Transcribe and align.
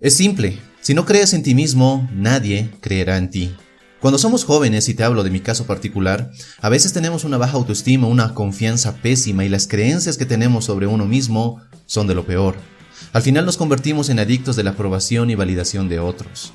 Es 0.00 0.14
simple, 0.14 0.60
si 0.80 0.94
no 0.94 1.04
crees 1.04 1.32
en 1.34 1.42
ti 1.42 1.56
mismo, 1.56 2.08
nadie 2.14 2.70
creerá 2.80 3.16
en 3.16 3.30
ti. 3.30 3.52
Cuando 3.98 4.16
somos 4.16 4.44
jóvenes, 4.44 4.88
y 4.88 4.94
te 4.94 5.02
hablo 5.02 5.24
de 5.24 5.30
mi 5.30 5.40
caso 5.40 5.66
particular, 5.66 6.30
a 6.60 6.68
veces 6.68 6.92
tenemos 6.92 7.24
una 7.24 7.36
baja 7.36 7.56
autoestima, 7.56 8.06
una 8.06 8.32
confianza 8.32 8.94
pésima 8.98 9.44
y 9.44 9.48
las 9.48 9.66
creencias 9.66 10.16
que 10.16 10.24
tenemos 10.24 10.66
sobre 10.66 10.86
uno 10.86 11.04
mismo 11.04 11.60
son 11.86 12.06
de 12.06 12.14
lo 12.14 12.24
peor. 12.24 12.54
Al 13.12 13.22
final 13.22 13.44
nos 13.44 13.56
convertimos 13.56 14.08
en 14.08 14.20
adictos 14.20 14.54
de 14.54 14.62
la 14.62 14.70
aprobación 14.70 15.30
y 15.30 15.34
validación 15.34 15.88
de 15.88 15.98
otros. 15.98 16.52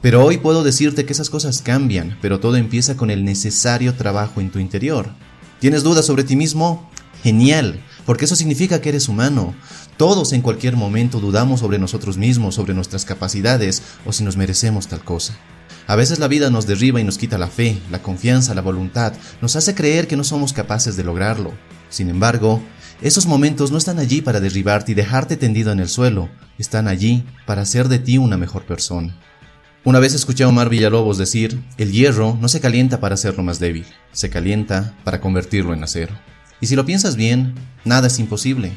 Pero 0.00 0.24
hoy 0.24 0.38
puedo 0.38 0.64
decirte 0.64 1.04
que 1.04 1.12
esas 1.12 1.28
cosas 1.28 1.60
cambian, 1.60 2.16
pero 2.22 2.40
todo 2.40 2.56
empieza 2.56 2.96
con 2.96 3.10
el 3.10 3.26
necesario 3.26 3.92
trabajo 3.92 4.40
en 4.40 4.50
tu 4.50 4.58
interior. 4.58 5.10
¿Tienes 5.60 5.82
dudas 5.82 6.06
sobre 6.06 6.24
ti 6.24 6.34
mismo? 6.34 6.90
Genial, 7.22 7.78
porque 8.06 8.24
eso 8.24 8.36
significa 8.36 8.80
que 8.80 8.88
eres 8.88 9.08
humano. 9.08 9.54
Todos 9.96 10.32
en 10.32 10.40
cualquier 10.40 10.76
momento 10.76 11.20
dudamos 11.20 11.60
sobre 11.60 11.78
nosotros 11.78 12.16
mismos, 12.16 12.54
sobre 12.54 12.72
nuestras 12.72 13.04
capacidades 13.04 13.82
o 14.06 14.12
si 14.12 14.24
nos 14.24 14.36
merecemos 14.36 14.86
tal 14.86 15.04
cosa. 15.04 15.36
A 15.88 15.96
veces 15.96 16.18
la 16.18 16.28
vida 16.28 16.50
nos 16.50 16.66
derriba 16.66 17.00
y 17.00 17.04
nos 17.04 17.18
quita 17.18 17.38
la 17.38 17.48
fe, 17.48 17.78
la 17.90 18.02
confianza, 18.02 18.54
la 18.54 18.62
voluntad, 18.62 19.12
nos 19.40 19.54
hace 19.56 19.74
creer 19.74 20.08
que 20.08 20.16
no 20.16 20.24
somos 20.24 20.52
capaces 20.52 20.96
de 20.96 21.04
lograrlo. 21.04 21.52
Sin 21.90 22.08
embargo, 22.08 22.62
esos 23.02 23.26
momentos 23.26 23.70
no 23.70 23.78
están 23.78 23.98
allí 23.98 24.22
para 24.22 24.40
derribarte 24.40 24.92
y 24.92 24.94
dejarte 24.94 25.36
tendido 25.36 25.70
en 25.70 25.80
el 25.80 25.88
suelo, 25.88 26.28
están 26.58 26.88
allí 26.88 27.24
para 27.44 27.62
hacer 27.62 27.88
de 27.88 27.98
ti 27.98 28.18
una 28.18 28.36
mejor 28.36 28.64
persona. 28.64 29.16
Una 29.84 30.00
vez 30.00 30.14
escuché 30.14 30.42
a 30.42 30.48
Omar 30.48 30.68
Villalobos 30.68 31.18
decir, 31.18 31.62
el 31.76 31.92
hierro 31.92 32.36
no 32.40 32.48
se 32.48 32.60
calienta 32.60 32.98
para 32.98 33.14
hacerlo 33.14 33.44
más 33.44 33.60
débil, 33.60 33.86
se 34.10 34.30
calienta 34.30 34.96
para 35.04 35.20
convertirlo 35.20 35.74
en 35.74 35.84
acero. 35.84 36.14
Y 36.60 36.66
si 36.66 36.76
lo 36.76 36.86
piensas 36.86 37.16
bien, 37.16 37.54
nada 37.84 38.06
es 38.06 38.18
imposible. 38.18 38.72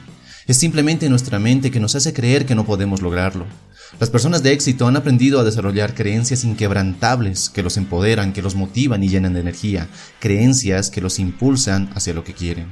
Es 0.47 0.57
simplemente 0.57 1.09
nuestra 1.09 1.39
mente 1.39 1.71
que 1.71 1.79
nos 1.79 1.95
hace 1.95 2.13
creer 2.13 2.45
que 2.45 2.55
no 2.55 2.65
podemos 2.65 3.01
lograrlo. 3.01 3.45
Las 3.99 4.09
personas 4.09 4.43
de 4.43 4.51
éxito 4.51 4.87
han 4.87 4.97
aprendido 4.97 5.39
a 5.39 5.43
desarrollar 5.43 5.95
creencias 5.95 6.43
inquebrantables 6.43 7.49
que 7.49 7.63
los 7.63 7.77
empoderan, 7.77 8.33
que 8.33 8.41
los 8.41 8.55
motivan 8.55 9.03
y 9.03 9.09
llenan 9.09 9.33
de 9.33 9.39
energía, 9.39 9.87
creencias 10.19 10.89
que 10.89 11.01
los 11.01 11.19
impulsan 11.19 11.89
hacia 11.95 12.13
lo 12.13 12.23
que 12.23 12.33
quieren. 12.33 12.67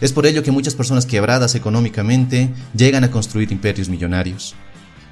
Es 0.00 0.12
por 0.12 0.26
ello 0.26 0.42
que 0.42 0.50
muchas 0.50 0.74
personas 0.74 1.06
quebradas 1.06 1.54
económicamente 1.54 2.50
llegan 2.74 3.04
a 3.04 3.10
construir 3.10 3.50
imperios 3.52 3.88
millonarios. 3.88 4.54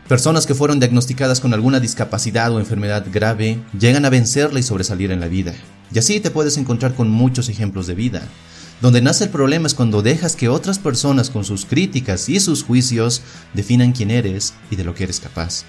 Personas 0.08 0.46
que 0.46 0.54
fueron 0.54 0.80
diagnosticadas 0.80 1.40
con 1.40 1.54
alguna 1.54 1.80
discapacidad 1.80 2.52
o 2.52 2.58
enfermedad 2.58 3.06
grave 3.10 3.58
llegan 3.78 4.04
a 4.04 4.10
vencerla 4.10 4.60
y 4.60 4.62
sobresalir 4.62 5.10
en 5.10 5.20
la 5.20 5.28
vida. 5.28 5.54
Y 5.92 5.98
así 5.98 6.20
te 6.20 6.30
puedes 6.30 6.58
encontrar 6.58 6.94
con 6.94 7.08
muchos 7.08 7.48
ejemplos 7.48 7.86
de 7.86 7.94
vida. 7.94 8.22
Donde 8.80 9.00
nace 9.00 9.24
el 9.24 9.30
problema 9.30 9.66
es 9.66 9.74
cuando 9.74 10.02
dejas 10.02 10.36
que 10.36 10.48
otras 10.48 10.78
personas 10.78 11.30
con 11.30 11.44
sus 11.44 11.64
críticas 11.64 12.28
y 12.28 12.40
sus 12.40 12.64
juicios 12.64 13.22
definan 13.54 13.92
quién 13.92 14.10
eres 14.10 14.54
y 14.70 14.76
de 14.76 14.84
lo 14.84 14.94
que 14.94 15.04
eres 15.04 15.20
capaz. 15.20 15.64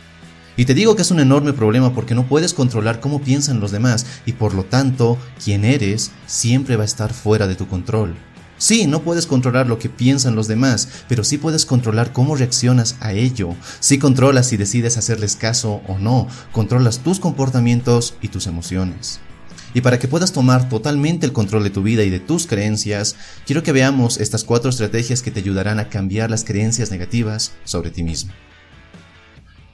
Y 0.57 0.65
te 0.65 0.73
digo 0.73 0.95
que 0.95 1.01
es 1.01 1.11
un 1.11 1.19
enorme 1.19 1.53
problema 1.53 1.93
porque 1.93 2.15
no 2.15 2.27
puedes 2.27 2.53
controlar 2.53 2.99
cómo 2.99 3.21
piensan 3.21 3.59
los 3.59 3.71
demás 3.71 4.05
y 4.25 4.33
por 4.33 4.53
lo 4.53 4.63
tanto, 4.63 5.17
quién 5.43 5.65
eres 5.65 6.11
siempre 6.27 6.77
va 6.77 6.83
a 6.83 6.85
estar 6.85 7.13
fuera 7.13 7.47
de 7.47 7.55
tu 7.55 7.67
control. 7.67 8.15
Sí, 8.57 8.87
no 8.87 9.01
puedes 9.01 9.27
controlar 9.27 9.67
lo 9.67 9.79
que 9.79 9.89
piensan 9.89 10.35
los 10.35 10.47
demás, 10.47 10.87
pero 11.09 11.25
sí 11.25 11.37
puedes 11.37 11.65
controlar 11.65 12.13
cómo 12.13 12.37
reaccionas 12.37 12.95
a 13.01 13.11
ello. 13.11 13.53
Sí 13.81 13.99
controlas 13.99 14.47
si 14.47 14.55
decides 14.55 14.95
hacerles 14.97 15.35
caso 15.35 15.81
o 15.87 15.99
no, 15.99 16.27
controlas 16.53 16.99
tus 16.99 17.19
comportamientos 17.19 18.15
y 18.21 18.29
tus 18.29 18.47
emociones. 18.47 19.19
Y 19.75 19.81
para 19.81 19.99
que 19.99 20.07
puedas 20.07 20.31
tomar 20.31 20.69
totalmente 20.69 21.25
el 21.25 21.33
control 21.33 21.65
de 21.65 21.69
tu 21.69 21.83
vida 21.83 22.03
y 22.03 22.09
de 22.09 22.21
tus 22.21 22.47
creencias, 22.47 23.17
quiero 23.45 23.61
que 23.61 23.73
veamos 23.73 24.17
estas 24.17 24.45
cuatro 24.45 24.69
estrategias 24.69 25.21
que 25.21 25.31
te 25.31 25.41
ayudarán 25.41 25.79
a 25.79 25.89
cambiar 25.89 26.31
las 26.31 26.45
creencias 26.45 26.91
negativas 26.91 27.51
sobre 27.65 27.91
ti 27.91 28.01
mismo. 28.01 28.31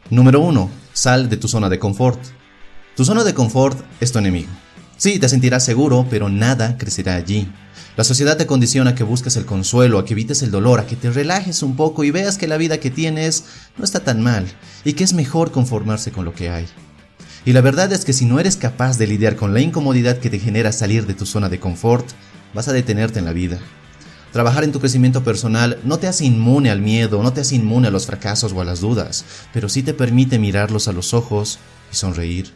Número 0.10 0.42
1. 0.42 0.72
Sal 0.92 1.30
de 1.30 1.38
tu 1.38 1.48
zona 1.48 1.70
de 1.70 1.78
confort. 1.78 2.20
Tu 2.96 3.06
zona 3.06 3.24
de 3.24 3.36
confort 3.36 3.80
es 4.00 4.12
tu 4.12 4.18
enemigo. 4.18 4.50
Sí, 4.98 5.20
te 5.20 5.30
sentirás 5.30 5.64
seguro, 5.64 6.08
pero 6.10 6.30
nada 6.30 6.80
crecerá 6.80 7.14
allí. 7.14 7.48
La 7.96 8.04
sociedad 8.04 8.38
te 8.38 8.48
condiciona 8.48 8.92
a 8.92 8.96
que 8.96 9.04
busques 9.04 9.38
el 9.38 9.46
consuelo, 9.46 10.00
a 10.00 10.06
que 10.06 10.14
evites 10.14 10.42
el 10.42 10.50
dolor, 10.50 10.80
a 10.80 10.88
que 10.88 10.96
te 10.96 11.12
relajes 11.12 11.62
un 11.62 11.76
poco 11.76 12.04
y 12.04 12.10
veas 12.10 12.40
que 12.40 12.48
la 12.48 12.58
vida 12.58 12.80
que 12.80 12.90
tienes 12.90 13.44
no 13.78 13.86
está 13.86 14.00
tan 14.00 14.24
mal 14.24 14.48
y 14.84 14.94
que 14.94 15.04
es 15.04 15.14
mejor 15.14 15.52
conformarse 15.52 16.12
con 16.12 16.26
lo 16.26 16.34
que 16.34 16.50
hay. 16.50 16.66
Y 17.46 17.54
la 17.54 17.62
verdad 17.62 17.92
es 17.92 18.06
que 18.06 18.14
si 18.14 18.26
no 18.26 18.40
eres 18.40 18.56
capaz 18.56 18.98
de 18.98 19.08
lidiar 19.08 19.36
con 19.36 19.54
la 19.54 19.62
incomodidad 19.62 20.20
que 20.20 20.30
te 20.30 20.40
genera 20.40 20.72
salir 20.72 21.08
de 21.08 21.16
tu 21.16 21.26
zona 21.26 21.50
de 21.50 21.60
confort, 21.60 22.08
vas 22.54 22.68
a 22.68 22.74
detenerte 22.74 23.20
en 23.20 23.26
la 23.26 23.34
vida. 23.34 23.60
Trabajar 24.32 24.64
en 24.64 24.72
tu 24.72 24.80
crecimiento 24.80 25.24
personal 25.24 25.80
no 25.84 25.98
te 25.98 26.08
hace 26.08 26.24
inmune 26.24 26.70
al 26.70 26.82
miedo, 26.82 27.22
no 27.22 27.34
te 27.34 27.42
hace 27.42 27.56
inmune 27.56 27.88
a 27.88 27.92
los 27.92 28.06
fracasos 28.06 28.54
o 28.54 28.62
a 28.62 28.66
las 28.66 28.80
dudas, 28.80 29.26
pero 29.54 29.68
sí 29.68 29.84
te 29.84 29.94
permite 29.94 30.40
mirarlos 30.40 30.88
a 30.88 30.94
los 30.94 31.14
ojos 31.14 31.60
y 31.92 31.96
sonreír. 31.96 32.54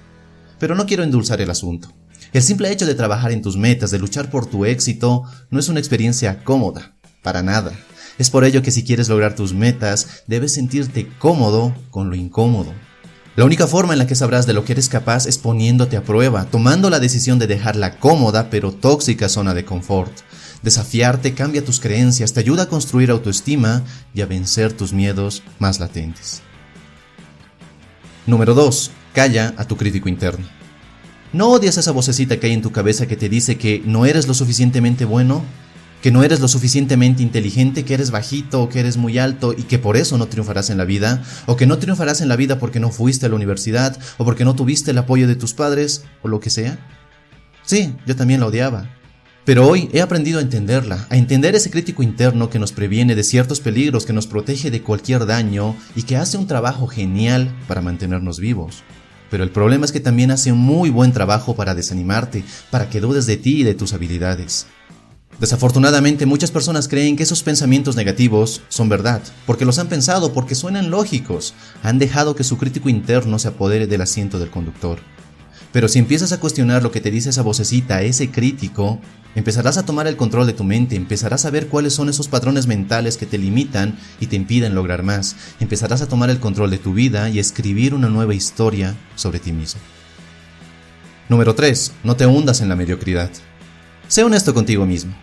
Pero 0.59 0.75
no 0.75 0.85
quiero 0.85 1.03
endulzar 1.03 1.41
el 1.41 1.50
asunto. 1.50 1.91
El 2.31 2.44
simple 2.44 2.72
hecho 2.72 2.85
de 2.85 2.96
trabajar 2.96 3.31
en 3.31 3.41
tus 3.41 3.57
metas, 3.57 3.91
de 3.91 4.00
luchar 4.00 4.29
por 4.29 4.46
tu 4.46 4.66
éxito, 4.66 5.23
no 5.50 5.59
es 5.59 5.67
una 5.67 5.79
experiencia 5.79 6.44
cómoda, 6.44 6.96
para 7.23 7.41
nada. 7.41 7.73
Es 8.17 8.29
por 8.29 8.46
ello 8.46 8.62
que 8.62 8.72
si 8.72 8.85
quieres 8.85 9.09
lograr 9.09 9.35
tus 9.35 9.53
metas, 9.53 10.23
debes 10.28 10.53
sentirte 10.53 11.09
cómodo 11.19 11.75
con 11.90 12.09
lo 12.09 12.16
incómodo. 12.16 12.73
La 13.35 13.44
única 13.44 13.68
forma 13.68 13.91
en 13.91 14.00
la 14.00 14.07
que 14.07 14.16
sabrás 14.16 14.46
de 14.46 14.53
lo 14.53 14.63
que 14.63 14.72
eres 14.72 14.88
capaz 14.88 15.25
es 15.25 15.38
poniéndote 15.38 15.97
a 15.97 16.03
prueba, 16.03 16.46
tomando 16.46 16.90
la 16.90 17.01
decisión 17.01 17.38
de 17.38 17.47
dejar 17.47 17.75
la 17.75 18.00
cómoda 18.00 18.50
pero 18.50 18.72
tóxica 18.72 19.28
zona 19.28 19.53
de 19.53 19.66
confort. 19.66 20.13
Desafiarte 20.62 21.34
cambia 21.34 21.63
tus 21.63 21.81
creencias, 21.81 22.31
te 22.31 22.40
ayuda 22.40 22.63
a 22.63 22.69
construir 22.69 23.12
autoestima 23.12 23.84
y 24.13 24.22
a 24.22 24.25
vencer 24.25 24.72
tus 24.72 24.94
miedos 24.94 25.44
más 25.59 25.81
latentes. 25.81 26.44
Número 28.25 28.53
2. 28.53 28.91
Calla 29.13 29.53
a 29.57 29.66
tu 29.66 29.75
crítico 29.75 30.07
interno. 30.07 30.46
¿No 31.34 31.50
odias 31.50 31.78
esa 31.78 31.91
vocecita 31.91 32.40
que 32.40 32.47
hay 32.47 32.53
en 32.53 32.62
tu 32.62 32.72
cabeza 32.72 33.06
que 33.06 33.17
te 33.17 33.28
dice 33.28 33.57
que 33.57 33.84
no 33.85 34.06
eres 34.06 34.28
lo 34.28 34.34
suficientemente 34.34 35.03
bueno? 35.03 35.44
Que 36.06 36.12
no 36.12 36.24
eres 36.24 36.40
lo 36.40 36.48
suficientemente 36.48 37.24
inteligente, 37.24 37.84
que 37.84 37.96
eres 37.96 38.12
bajito 38.12 38.62
o 38.62 38.70
que 38.70 38.80
eres 38.80 38.96
muy 38.96 39.18
alto 39.18 39.56
y 39.58 39.64
que 39.64 39.80
por 39.80 39.98
eso 39.98 40.20
no 40.20 40.28
triunfarás 40.28 40.70
en 40.70 40.78
la 40.78 40.86
vida, 40.86 41.24
o 41.48 41.56
que 41.56 41.66
no 41.66 41.80
triunfarás 41.80 42.22
en 42.22 42.28
la 42.28 42.36
vida 42.36 42.60
porque 42.60 42.80
no 42.80 42.92
fuiste 42.92 43.26
a 43.26 43.30
la 43.30 43.34
universidad, 43.34 43.98
o 44.20 44.24
porque 44.24 44.46
no 44.46 44.56
tuviste 44.56 44.92
el 44.92 45.00
apoyo 45.00 45.28
de 45.28 45.36
tus 45.36 45.56
padres, 45.56 46.04
o 46.22 46.28
lo 46.28 46.40
que 46.40 46.52
sea. 46.52 46.78
Sí, 47.64 47.96
yo 48.06 48.16
también 48.16 48.40
la 48.40 48.46
odiaba. 48.46 48.88
Pero 49.46 49.68
hoy 49.68 49.90
he 49.94 50.02
aprendido 50.02 50.38
a 50.38 50.44
entenderla, 50.44 51.08
a 51.10 51.18
entender 51.18 51.56
ese 51.56 51.72
crítico 51.72 52.04
interno 52.04 52.52
que 52.52 52.60
nos 52.60 52.72
previene 52.72 53.16
de 53.16 53.24
ciertos 53.24 53.60
peligros, 53.60 54.06
que 54.06 54.14
nos 54.14 54.28
protege 54.28 54.70
de 54.70 54.84
cualquier 54.84 55.26
daño 55.26 55.76
y 55.96 56.04
que 56.04 56.18
hace 56.18 56.38
un 56.38 56.46
trabajo 56.46 56.86
genial 56.86 57.52
para 57.68 57.82
mantenernos 57.82 58.40
vivos. 58.40 58.84
Pero 59.32 59.44
el 59.44 59.50
problema 59.50 59.86
es 59.86 59.92
que 59.92 60.00
también 60.00 60.30
hace 60.30 60.52
un 60.52 60.60
muy 60.60 60.92
buen 60.92 61.14
trabajo 61.14 61.56
para 61.56 61.74
desanimarte, 61.74 62.44
para 62.70 62.92
que 62.92 63.02
dudes 63.02 63.26
de 63.26 63.38
ti 63.38 63.62
y 63.62 63.64
de 63.64 63.74
tus 63.74 63.94
habilidades. 63.94 64.68
Desafortunadamente 65.40 66.25
muchas 66.25 66.51
personas 66.51 66.88
creen 66.88 67.18
que 67.18 67.23
esos 67.23 67.44
pensamientos 67.44 67.97
negativos 67.97 68.62
son 68.69 68.88
verdad, 68.88 69.22
porque 69.46 69.66
los 69.66 69.79
han 69.79 69.88
pensado, 69.88 70.31
porque 70.31 70.56
suenan 70.56 70.90
lógicos, 70.90 71.53
han 71.84 72.00
dejado 72.00 72.35
que 72.35 72.46
su 72.46 72.57
crítico 72.57 72.88
interno 72.88 73.38
se 73.38 73.50
apodere 73.50 73.85
del 73.85 74.01
asiento 74.01 74.40
del 74.40 74.50
conductor. 74.50 75.00
Pero 75.73 75.90
si 75.90 76.00
empiezas 76.00 76.31
a 76.31 76.40
cuestionar 76.40 76.84
lo 76.84 76.91
que 76.91 77.01
te 77.01 77.12
dice 77.12 77.31
esa 77.31 77.41
vocecita, 77.41 78.01
ese 78.01 78.31
crítico, 78.31 79.01
empezarás 79.35 79.78
a 79.78 79.85
tomar 79.85 80.07
el 80.07 80.16
control 80.16 80.47
de 80.47 80.53
tu 80.53 80.63
mente, 80.63 80.96
empezarás 80.96 81.44
a 81.44 81.50
ver 81.50 81.67
cuáles 81.67 81.94
son 81.94 82.07
esos 82.07 82.29
patrones 82.29 82.66
mentales 82.66 83.17
que 83.17 83.25
te 83.25 83.38
limitan 83.38 84.00
y 84.22 84.28
te 84.28 84.38
impiden 84.38 84.73
lograr 84.73 85.03
más, 85.03 85.35
empezarás 85.59 86.02
a 86.02 86.07
tomar 86.07 86.29
el 86.29 86.40
control 86.40 86.72
de 86.72 86.78
tu 86.78 86.94
vida 86.94 87.29
y 87.29 87.40
escribir 87.40 87.94
una 87.94 88.07
nueva 88.07 88.34
historia 88.34 88.96
sobre 89.17 89.40
ti 89.40 89.52
mismo. 89.52 89.81
Número 91.28 91.53
3. 91.56 91.91
No 92.06 92.16
te 92.16 92.25
hundas 92.25 92.62
en 92.62 92.69
la 92.69 92.78
mediocridad. 92.78 93.31
Sé 94.07 94.23
honesto 94.23 94.53
contigo 94.53 94.85
mismo. 94.85 95.13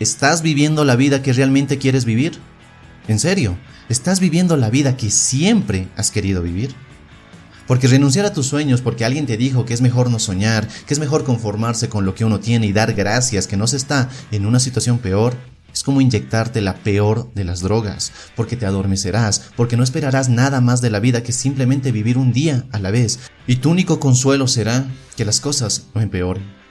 ¿Estás 0.00 0.42
viviendo 0.42 0.84
la 0.84 0.96
vida 0.96 1.22
que 1.22 1.32
realmente 1.32 1.78
quieres 1.78 2.04
vivir? 2.04 2.40
¿En 3.06 3.20
serio? 3.20 3.56
¿Estás 3.88 4.18
viviendo 4.18 4.56
la 4.56 4.68
vida 4.68 4.96
que 4.96 5.08
siempre 5.08 5.86
has 5.96 6.10
querido 6.10 6.42
vivir? 6.42 6.74
Porque 7.68 7.86
renunciar 7.86 8.26
a 8.26 8.32
tus 8.32 8.46
sueños 8.46 8.80
porque 8.80 9.04
alguien 9.04 9.26
te 9.26 9.36
dijo 9.36 9.64
que 9.64 9.72
es 9.72 9.82
mejor 9.82 10.10
no 10.10 10.18
soñar, 10.18 10.66
que 10.86 10.94
es 10.94 10.98
mejor 10.98 11.22
conformarse 11.22 11.88
con 11.88 12.04
lo 12.04 12.16
que 12.16 12.24
uno 12.24 12.40
tiene 12.40 12.66
y 12.66 12.72
dar 12.72 12.92
gracias 12.94 13.46
que 13.46 13.56
no 13.56 13.68
se 13.68 13.76
está 13.76 14.08
en 14.32 14.46
una 14.46 14.58
situación 14.58 14.98
peor, 14.98 15.36
es 15.72 15.84
como 15.84 16.00
inyectarte 16.00 16.60
la 16.60 16.74
peor 16.74 17.32
de 17.34 17.44
las 17.44 17.60
drogas, 17.60 18.10
porque 18.34 18.56
te 18.56 18.66
adormecerás, 18.66 19.50
porque 19.56 19.76
no 19.76 19.84
esperarás 19.84 20.28
nada 20.28 20.60
más 20.60 20.80
de 20.80 20.90
la 20.90 20.98
vida 20.98 21.22
que 21.22 21.32
simplemente 21.32 21.92
vivir 21.92 22.18
un 22.18 22.32
día 22.32 22.64
a 22.72 22.80
la 22.80 22.90
vez, 22.90 23.20
y 23.46 23.56
tu 23.56 23.70
único 23.70 24.00
consuelo 24.00 24.48
será 24.48 24.86
que 25.16 25.24
las 25.24 25.40
cosas 25.40 25.86
no 25.94 26.00
empeoren. 26.00 26.63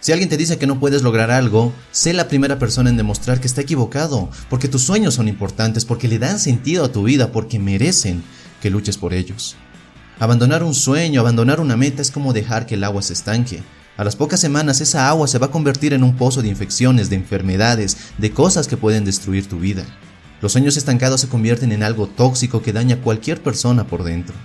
Si 0.00 0.12
alguien 0.12 0.28
te 0.28 0.36
dice 0.36 0.58
que 0.58 0.66
no 0.68 0.78
puedes 0.78 1.02
lograr 1.02 1.32
algo, 1.32 1.72
sé 1.90 2.12
la 2.12 2.28
primera 2.28 2.58
persona 2.58 2.88
en 2.88 2.96
demostrar 2.96 3.40
que 3.40 3.48
está 3.48 3.62
equivocado, 3.62 4.30
porque 4.48 4.68
tus 4.68 4.82
sueños 4.82 5.14
son 5.14 5.26
importantes, 5.26 5.84
porque 5.84 6.06
le 6.06 6.20
dan 6.20 6.38
sentido 6.38 6.84
a 6.84 6.92
tu 6.92 7.02
vida, 7.02 7.32
porque 7.32 7.58
merecen 7.58 8.22
que 8.62 8.70
luches 8.70 8.96
por 8.96 9.12
ellos. 9.12 9.56
Abandonar 10.20 10.62
un 10.62 10.74
sueño, 10.74 11.20
abandonar 11.20 11.58
una 11.58 11.76
meta 11.76 12.00
es 12.00 12.12
como 12.12 12.32
dejar 12.32 12.64
que 12.64 12.76
el 12.76 12.84
agua 12.84 13.02
se 13.02 13.12
estanque. 13.12 13.62
A 13.96 14.04
las 14.04 14.14
pocas 14.14 14.38
semanas 14.38 14.80
esa 14.80 15.08
agua 15.08 15.26
se 15.26 15.38
va 15.38 15.46
a 15.46 15.50
convertir 15.50 15.92
en 15.92 16.04
un 16.04 16.16
pozo 16.16 16.42
de 16.42 16.48
infecciones, 16.48 17.10
de 17.10 17.16
enfermedades, 17.16 17.96
de 18.18 18.30
cosas 18.30 18.68
que 18.68 18.76
pueden 18.76 19.04
destruir 19.04 19.48
tu 19.48 19.58
vida. 19.58 19.84
Los 20.40 20.52
sueños 20.52 20.76
estancados 20.76 21.20
se 21.20 21.28
convierten 21.28 21.72
en 21.72 21.82
algo 21.82 22.06
tóxico 22.06 22.62
que 22.62 22.72
daña 22.72 22.96
a 22.96 23.00
cualquier 23.00 23.42
persona 23.42 23.88
por 23.88 24.04
dentro. 24.04 24.36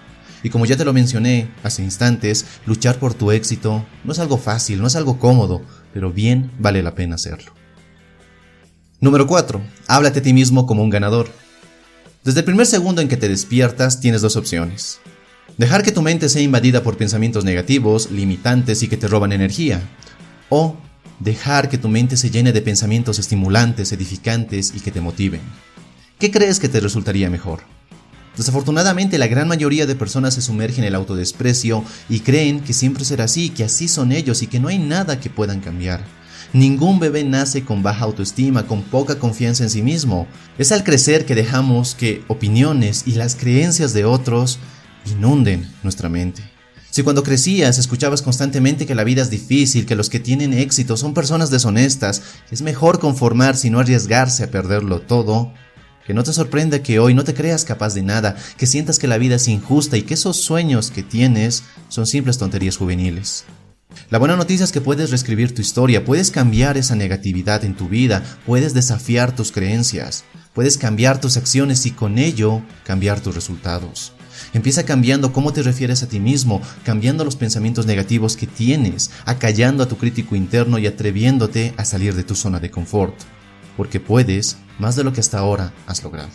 Y 0.44 0.50
como 0.50 0.66
ya 0.66 0.75
te 0.75 0.86
lo 0.86 0.94
mencioné 0.94 1.50
hace 1.63 1.81
instantes, 1.81 2.45
luchar 2.66 3.00
por 3.00 3.13
tu 3.13 3.31
éxito 3.31 3.86
no 4.04 4.12
es 4.12 4.19
algo 4.19 4.38
fácil, 4.38 4.81
no 4.81 4.88
es 4.88 4.95
algo 4.95 5.18
cómodo, 5.18 5.62
pero 5.94 6.12
bien 6.12 6.51
vale 6.60 6.84
la 6.84 6.94
pena 6.94 7.16
hacerlo. 7.16 7.54
Número 9.00 9.25
4. 9.25 9.62
Háblate 9.88 10.19
a 10.19 10.22
ti 10.22 10.34
mismo 10.34 10.66
como 10.66 10.84
un 10.84 10.90
ganador. 10.90 11.30
Desde 12.24 12.40
el 12.40 12.45
primer 12.45 12.66
segundo 12.66 13.01
en 13.01 13.07
que 13.07 13.18
te 13.18 13.30
despiertas 13.30 14.00
tienes 14.00 14.22
dos 14.22 14.36
opciones. 14.36 15.00
Dejar 15.57 15.84
que 15.84 15.92
tu 15.92 16.01
mente 16.01 16.30
sea 16.30 16.42
invadida 16.42 16.84
por 16.84 16.98
pensamientos 16.98 17.45
negativos, 17.45 18.12
limitantes 18.12 18.81
y 18.84 18.88
que 18.88 18.98
te 18.98 19.07
roban 19.07 19.31
energía. 19.31 19.81
O 20.50 20.78
dejar 21.19 21.69
que 21.69 21.78
tu 21.78 21.90
mente 21.90 22.18
se 22.18 22.31
llene 22.31 22.54
de 22.54 22.62
pensamientos 22.62 23.19
estimulantes, 23.19 23.92
edificantes 23.92 24.74
y 24.75 24.80
que 24.80 24.92
te 24.92 25.01
motiven. 25.01 25.42
¿Qué 26.18 26.31
crees 26.31 26.60
que 26.60 26.69
te 26.69 26.80
resultaría 26.80 27.30
mejor? 27.30 27.62
Desafortunadamente 28.38 29.18
la 29.18 29.27
gran 29.27 29.47
mayoría 29.47 29.85
de 29.85 29.95
personas 29.95 30.33
se 30.33 30.41
sumergen 30.41 30.83
en 30.83 30.89
el 30.89 30.95
autodesprecio 30.95 31.83
y 32.09 32.21
creen 32.21 32.62
que 32.62 32.74
siempre 32.74 33.06
será 33.06 33.25
así, 33.25 33.50
que 33.50 33.63
así 33.63 33.88
son 33.88 34.12
ellos 34.12 34.41
y 34.41 34.47
que 34.47 34.59
no 34.59 34.69
hay 34.69 34.80
nada 34.80 35.19
que 35.19 35.30
puedan 35.30 35.59
cambiar. 35.59 36.03
Ningún 36.51 37.00
bebé 37.00 37.24
nace 37.24 37.63
con 37.63 37.81
baja 37.81 38.06
autoestima, 38.06 38.68
con 38.68 38.83
poca 38.83 39.18
confianza 39.18 39.63
en 39.63 39.69
sí 39.69 39.81
mismo. 39.81 40.27
Es 40.57 40.71
al 40.71 40.83
crecer 40.83 41.25
que 41.25 41.35
dejamos 41.35 41.95
que 41.95 42.24
opiniones 42.27 43.03
y 43.07 43.13
las 43.13 43.35
creencias 43.35 43.94
de 43.94 44.06
otros 44.06 44.59
inunden 45.06 45.68
nuestra 45.81 46.09
mente. 46.09 46.44
Si 46.91 47.01
cuando 47.01 47.24
crecías 47.24 47.80
escuchabas 47.80 48.21
constantemente 48.21 48.85
que 48.85 48.94
la 48.94 49.03
vida 49.03 49.24
es 49.24 49.31
difícil, 49.31 49.88
que 49.88 49.95
los 49.95 50.12
que 50.12 50.19
tienen 50.19 50.53
éxito 50.53 50.95
son 50.95 51.15
personas 51.15 51.50
deshonestas, 51.50 52.21
es 52.51 52.62
mejor 52.62 53.00
conformarse 53.00 53.68
y 53.68 53.71
no 53.71 53.80
arriesgarse 53.80 54.44
a 54.44 54.51
perderlo 54.51 55.01
todo, 55.01 55.51
que 56.05 56.13
no 56.13 56.23
te 56.23 56.33
sorprenda 56.33 56.83
que 56.83 57.00
hoy 57.00 57.13
no 57.13 57.23
te 57.23 57.33
creas 57.33 57.65
capaz 57.65 57.94
de 57.94 58.01
nada, 58.01 58.35
que 58.57 58.67
sientas 58.67 59.00
que 59.00 59.07
la 59.07 59.17
vida 59.17 59.35
es 59.35 59.47
injusta 59.47 59.97
y 59.97 60.03
que 60.03 60.15
esos 60.15 60.38
sueños 60.44 60.91
que 60.91 61.03
tienes 61.03 61.63
son 61.89 62.07
simples 62.07 62.38
tonterías 62.38 62.77
juveniles. 62.77 63.45
La 64.09 64.17
buena 64.17 64.35
noticia 64.35 64.63
es 64.63 64.71
que 64.71 64.81
puedes 64.81 65.11
reescribir 65.11 65.53
tu 65.53 65.61
historia, 65.61 66.03
puedes 66.03 66.31
cambiar 66.31 66.77
esa 66.77 66.95
negatividad 66.95 67.63
en 67.63 67.75
tu 67.75 67.89
vida, 67.89 68.23
puedes 68.45 68.73
desafiar 68.73 69.35
tus 69.35 69.51
creencias, 69.51 70.23
puedes 70.53 70.77
cambiar 70.77 71.21
tus 71.21 71.38
acciones 71.38 71.85
y 71.85 71.91
con 71.91 72.17
ello 72.17 72.61
cambiar 72.83 73.19
tus 73.19 73.35
resultados. 73.35 74.13
Empieza 74.53 74.83
cambiando 74.83 75.31
cómo 75.31 75.53
te 75.53 75.63
refieres 75.63 76.03
a 76.03 76.07
ti 76.07 76.19
mismo, 76.19 76.61
cambiando 76.83 77.23
los 77.23 77.35
pensamientos 77.35 77.85
negativos 77.85 78.35
que 78.35 78.47
tienes, 78.47 79.11
acallando 79.25 79.83
a 79.83 79.88
tu 79.88 79.97
crítico 79.97 80.35
interno 80.35 80.77
y 80.79 80.88
atreviéndote 80.88 81.73
a 81.77 81.85
salir 81.85 82.15
de 82.15 82.23
tu 82.23 82.35
zona 82.35 82.59
de 82.59 82.71
confort, 82.71 83.15
porque 83.77 83.99
puedes 83.99 84.57
más 84.79 84.95
de 84.95 85.03
lo 85.03 85.13
que 85.13 85.19
hasta 85.19 85.39
ahora 85.39 85.73
has 85.87 86.03
logrado. 86.03 86.29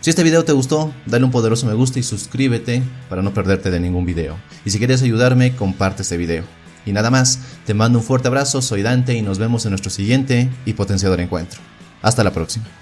Si 0.00 0.10
este 0.10 0.24
video 0.24 0.44
te 0.44 0.52
gustó, 0.52 0.92
dale 1.06 1.24
un 1.24 1.30
poderoso 1.30 1.66
me 1.66 1.74
gusta 1.74 2.00
y 2.00 2.02
suscríbete 2.02 2.82
para 3.08 3.22
no 3.22 3.32
perderte 3.32 3.70
de 3.70 3.78
ningún 3.78 4.04
video. 4.04 4.36
Y 4.64 4.70
si 4.70 4.78
quieres 4.78 5.00
ayudarme, 5.02 5.54
comparte 5.54 6.02
este 6.02 6.16
video. 6.16 6.44
Y 6.84 6.92
nada 6.92 7.10
más, 7.10 7.38
te 7.64 7.74
mando 7.74 8.00
un 8.00 8.04
fuerte 8.04 8.26
abrazo, 8.26 8.60
soy 8.62 8.82
Dante 8.82 9.14
y 9.14 9.22
nos 9.22 9.38
vemos 9.38 9.64
en 9.64 9.70
nuestro 9.70 9.90
siguiente 9.90 10.50
y 10.64 10.72
potenciador 10.72 11.20
encuentro. 11.20 11.60
Hasta 12.02 12.24
la 12.24 12.32
próxima. 12.32 12.81